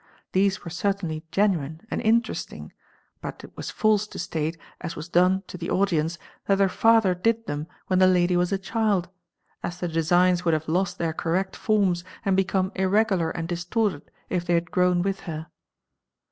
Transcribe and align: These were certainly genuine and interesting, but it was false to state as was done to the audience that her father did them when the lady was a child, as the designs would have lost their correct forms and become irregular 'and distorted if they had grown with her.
These 0.31 0.63
were 0.65 0.71
certainly 0.71 1.27
genuine 1.31 1.85
and 1.91 2.01
interesting, 2.01 2.73
but 3.21 3.43
it 3.43 3.55
was 3.55 3.69
false 3.69 4.07
to 4.07 4.17
state 4.17 4.57
as 4.79 4.95
was 4.95 5.07
done 5.07 5.43
to 5.45 5.59
the 5.59 5.69
audience 5.69 6.17
that 6.47 6.57
her 6.57 6.67
father 6.69 7.13
did 7.13 7.45
them 7.45 7.67
when 7.85 7.99
the 7.99 8.07
lady 8.07 8.35
was 8.35 8.51
a 8.51 8.57
child, 8.57 9.09
as 9.61 9.79
the 9.79 9.87
designs 9.87 10.43
would 10.43 10.55
have 10.55 10.67
lost 10.67 10.97
their 10.97 11.13
correct 11.13 11.55
forms 11.55 12.03
and 12.25 12.35
become 12.35 12.71
irregular 12.73 13.29
'and 13.29 13.47
distorted 13.47 14.09
if 14.27 14.43
they 14.43 14.55
had 14.55 14.71
grown 14.71 15.03
with 15.03 15.19
her. 15.29 15.51